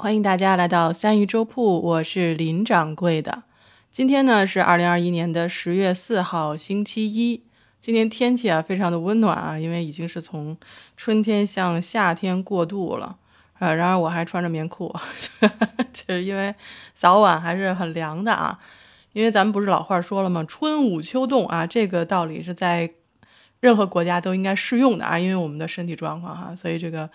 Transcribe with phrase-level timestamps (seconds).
[0.00, 3.42] 欢迎大家来到三鱼粥铺，我是林掌柜的。
[3.90, 7.42] 今天呢是二零二一年的十月四号，星期一。
[7.80, 10.56] 今天天气啊非常的温暖啊，因为已经是从
[10.96, 13.16] 春天向夏天过渡了
[13.58, 13.74] 啊。
[13.74, 14.94] 然而我还穿着棉裤，
[15.92, 16.54] 就是因为
[16.94, 18.56] 早晚还是很凉的啊。
[19.14, 20.44] 因为咱们不是老话说了吗？
[20.46, 22.88] 春捂秋冻啊，这个道理是在
[23.60, 25.18] 任何国家都应该适用的啊。
[25.18, 27.08] 因为我们的身体状况哈，所以这个。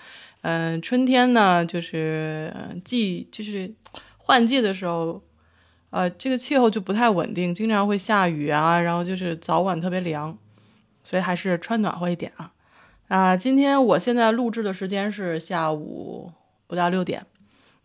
[0.46, 2.54] 嗯，春天呢，就是
[2.84, 3.74] 季，就是
[4.18, 5.24] 换季的时候，
[5.90, 10.38] 呃，这个气候就不太稳定，经常会下雨啊，然后就是早晚特别凉，
[11.02, 12.52] 所以还是穿暖和一点啊。
[13.08, 16.30] 啊，今天我现在录制的时间是下午
[16.68, 17.26] 不到六点，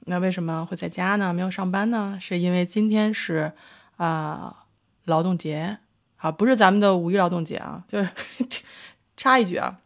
[0.06, 1.32] 那为什么会在家呢？
[1.32, 2.18] 没有上班呢？
[2.20, 3.52] 是因为今天是
[3.98, 4.64] 啊
[5.04, 5.78] 劳动节
[6.18, 8.08] 啊，不是咱们的五一劳动节啊，就是
[9.16, 9.78] 插一句啊。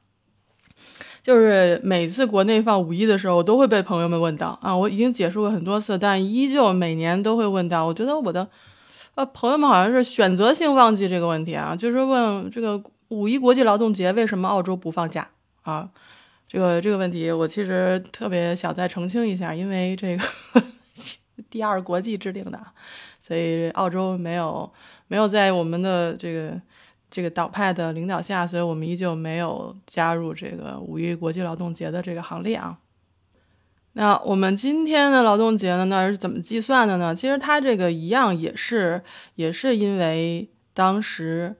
[1.23, 7.87] 就是每次国内放五一的时候，我都会被朋友们问到啊，我已经解释过很多次，但依旧每年都会问到。
[7.87, 8.49] 我觉得我的，
[9.15, 15.29] 呃，朋友们好像是选择性忘记这个问题啊，就是问这个五一国际劳动节为什么澳洲不放假
[15.63, 15.89] 啊？
[16.49, 20.25] 这个这个问题，我其实特别想再澄清一下，因为这个
[21.53, 22.59] 第二国际制定的，
[23.21, 24.73] 所以澳洲没有
[25.07, 26.61] 没有在我们的这个。
[27.15, 32.79] 这个党派的领导下，所以我们依旧没有加入这个五一国际劳动节的这个行列啊。
[33.93, 37.15] 那我们今天的劳动节呢，那是怎么计算的呢？
[37.15, 39.03] 其实它这个一样也是，
[39.35, 41.55] 也是因为当时，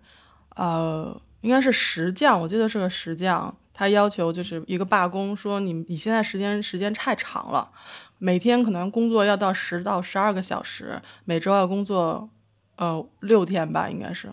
[0.57, 7.69] 呃，应该是石匠，我记得是个石匠，他要求就是一个罢工，说你你现在时间时间太长了，
[8.19, 12.31] 每天可能工作要到十到十二个小时，每周要工作
[12.77, 14.33] 呃六天吧，应该是。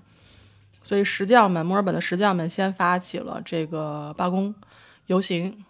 [0.84, 4.54] 所以石匠们，墨尔本的石匠们先发起了这个罢工
[5.08, 5.66] 游行，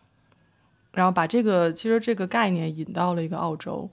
[0.91, 3.89] 然后把这个其实这个概念引到了一个澳洲，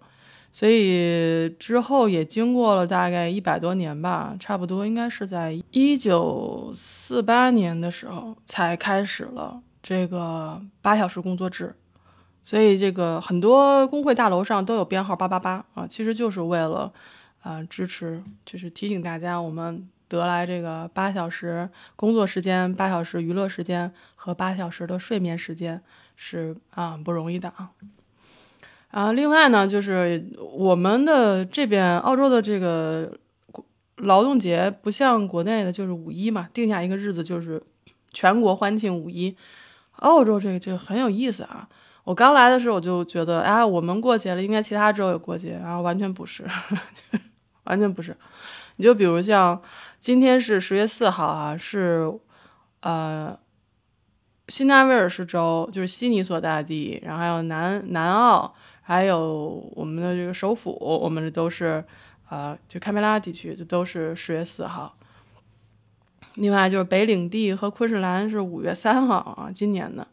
[0.50, 11.72] 所以之后也经过了大概一百多年吧，差不多应该是在一九四八年的时候才开始了这个八小时工作制，
[12.42, 16.92] 所以这个很多工会大楼上都有编号八八八啊，其实就是为了
[17.42, 19.88] 啊支持，就是提醒大家我们。
[20.08, 25.82] 得来这个八小时工作时间、八小时娱乐时间和八小时的睡眠时间
[26.14, 27.72] 是啊不容易的啊。
[28.92, 33.18] 啊，另外呢，就是我们的这边澳洲的这个
[33.96, 37.60] 劳动节不像国内的，就是五一嘛，定下一个日子就是
[38.12, 39.36] 全国欢庆五一。
[39.96, 41.68] 澳洲这个就很有意思啊。
[42.04, 46.44] 我刚来的时候我就觉得，哎，我们过节了，应该其他州也过节，然后完全不是，
[47.64, 48.16] 完全不是。
[48.76, 49.62] 你就比如像。
[49.98, 52.08] 今天是十月四号啊，是
[52.80, 53.36] 呃，
[54.46, 61.82] 新南威尔士州，就是悉尼所在地，然后还有南南澳，还有我们的这个首府，我们这都是
[62.28, 64.96] 呃，就堪培拉地区，这都是十月四号。
[66.36, 70.06] 另外就是北领地和昆士兰是五月三号啊，今年的，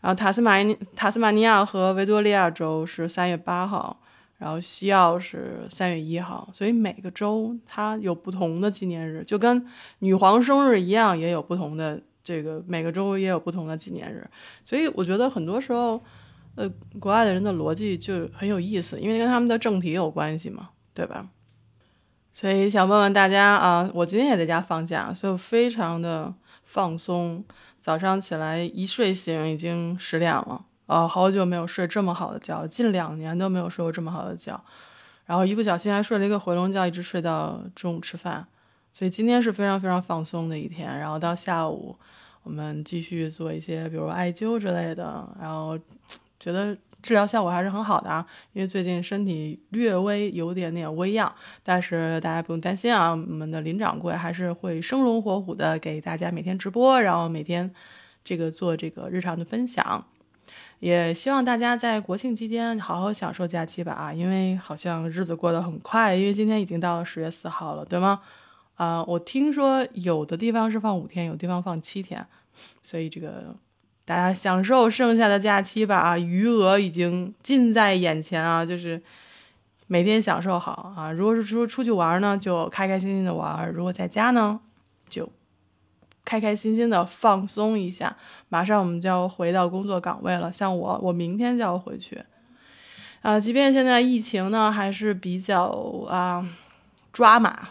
[0.00, 3.98] 然后塔斯马尼塔斯马尼亚和维多利亚州是三月八号。
[4.38, 9.66] 然后西澳是三月一号，所以每个州它有不同的纪念日，就跟
[9.98, 14.24] 女皇生日一样，也有不同的这个每个州也有不同的纪念日。
[14.64, 16.00] 所以我觉得很多时候，
[16.54, 21.26] 呃，国外的人的逻辑就很有意思，因为跟他们的政体有关系嘛，对吧？
[22.38, 26.32] 所以想问问大家啊，我今天也在家放假，所以非常的
[26.64, 27.44] 放松。
[27.80, 30.64] 早上起来一睡醒已经十点了。
[30.86, 34.56] 呃，好久没有睡这么好的觉，近两年都没有睡过这么好的觉，
[35.26, 38.46] 然后一不小心还睡了一个回笼觉，一直睡到中午吃饭，
[38.92, 40.96] 所以今天是非常非常放松的一天。
[40.96, 41.96] 然后到下午，
[42.44, 45.76] 我们继续做一些，比如艾灸之类的，然后
[46.38, 48.26] 觉得治疗效果还是很好的啊。
[48.52, 51.32] 因为最近身体略微有点点微恙，
[51.62, 57.72] 但是大家不用担心啊，我们的林掌柜还是会生龙活虎的给大家每天直播，然后每天
[58.22, 60.04] 这个做这个日常的分享。
[60.80, 68.20] 也希望大家在国庆期间好好享受假期吧啊，因为好像日子过得很快，因为今天已经到了十月四号了，对吗？
[68.76, 72.24] 啊，我听说有的地方是放五天，有地方放七天，
[72.80, 73.56] 所以这个
[74.08, 78.98] 大家享受剩下的假期吧啊，余额已经近在眼前啊，就是
[79.86, 81.12] 每天享受好啊。
[81.12, 84.60] 如果是说出去玩呢，就开开心心的玩；如果在家呢，
[85.10, 85.28] 就。
[86.24, 88.14] 开开心心的放松一下，
[88.50, 90.52] 马上我们就要回到工作岗位了。
[90.52, 92.22] 像我，我明天就要回去。
[93.22, 95.64] 啊，即便现在疫情呢还是比较
[96.06, 96.46] 啊
[97.14, 97.68] 抓马，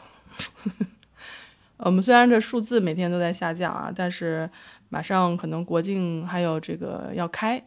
[1.77, 4.49] 我们虽然这数字每天都在下降啊，但是
[4.89, 7.63] 马上可能国境还有这个要开，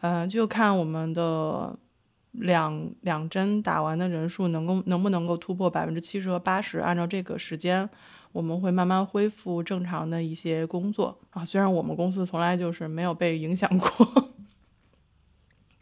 [0.00, 1.76] 嗯，就看我们的
[2.32, 7.88] 两两针打完的人数能够能不能够突破百分之七十和八十，按照这个时间，
[8.32, 11.44] 我们会慢慢恢复正常的一些工作啊。
[11.44, 14.32] 虽然我们公司从来就是没有被影响过，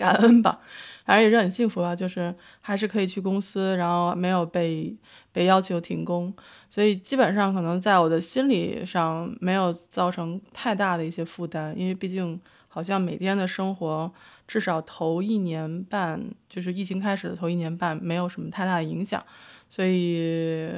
[0.00, 0.58] 感恩吧，
[1.05, 4.97] 反正也是很幸福啊，就是还是可以去公司，然后没有被
[5.31, 6.35] 被要求停工，
[6.70, 14.12] 所以基本上可能在我的心理上没有造成太大的一些负担，因为毕竟好像每天的生活。
[14.50, 19.25] 至少头一年半，就是疫情开始的头一年半，没有什么太大的影响，
[19.69, 20.69] 所以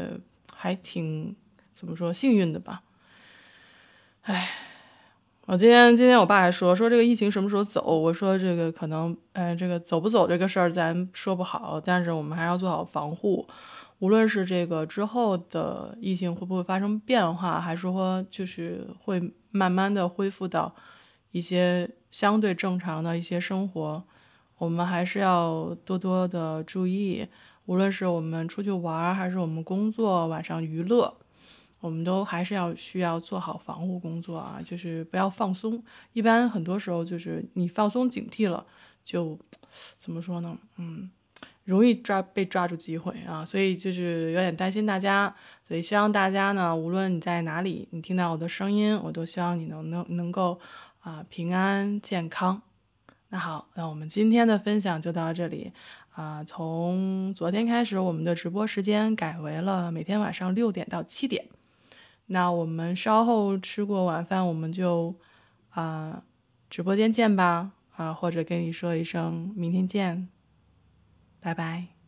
[0.55, 1.35] 还挺
[1.75, 2.83] 怎么说幸运的吧。
[4.25, 4.51] 唉，
[5.47, 13.47] 我今天今天我爸还说说这个疫情什么时候走，我说这个可能，呃，这个走不走这个事儿咱说不好，但是我们还要做好防护，
[13.99, 20.75] 无论是这个之后的疫情会不会发生变化，还是说就是会慢慢的恢复到
[21.31, 21.91] 一些。
[22.13, 24.05] 相对正常的一些生活，
[24.59, 27.27] 我们还是要多多的注意。
[27.65, 31.15] 无论是我们出去玩，还是我们工作、晚上娱乐，
[31.83, 35.83] 我们都还是要需要做好防护工作啊，就是不要放松。
[36.15, 38.65] 一般很多时候就是你放松警惕了，
[39.05, 39.39] 就
[39.99, 40.57] 怎么说呢？
[40.77, 41.11] 嗯，
[41.65, 43.45] 容易抓被抓住机会啊。
[43.45, 45.35] 所以就是有点担心大家，
[45.67, 50.59] 所以希望大家呢，无论你在哪里，你听到我的声音，我都希望你能能能够。
[51.05, 52.63] 啊，平安健康。
[53.31, 55.73] 那好，那我们今天的分享就到这里
[56.13, 56.45] 啊。
[56.45, 61.45] 从昨天开始，我们的直播时间改为了每天晚上六点到七点。
[62.33, 65.15] 那我们稍后吃过晚饭，我们就
[65.71, 66.23] 啊
[66.69, 67.73] 直播间见吧。
[67.97, 70.27] 啊，或者跟你说一声明天见，
[71.41, 72.02] 拜拜。